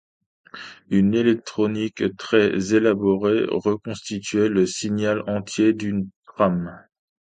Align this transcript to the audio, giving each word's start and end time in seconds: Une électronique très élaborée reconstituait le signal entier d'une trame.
Une 0.89 1.13
électronique 1.13 2.17
très 2.17 2.73
élaborée 2.73 3.45
reconstituait 3.51 4.49
le 4.49 4.65
signal 4.65 5.21
entier 5.29 5.73
d'une 5.73 6.09
trame. 6.25 6.83